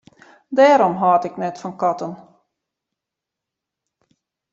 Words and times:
Dêrom 0.57 0.95
hâld 1.01 1.23
ik 1.27 1.35
net 1.41 1.59
fan 1.61 1.73
katten. 1.81 2.13